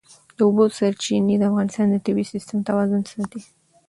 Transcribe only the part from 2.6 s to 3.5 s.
توازن ساتي.